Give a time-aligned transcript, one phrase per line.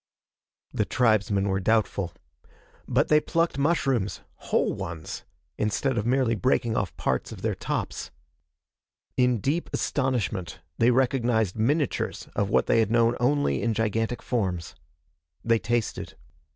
[0.73, 2.11] The tribesmen were doubtful.
[2.87, 5.25] But they plucked mushrooms whole ones!
[5.59, 8.09] instead of merely breaking off parts of their tops.
[9.15, 14.73] In deep astonishment they recognized miniatures of what they had known only in gigantic forms.
[15.45, 16.15] They tasted.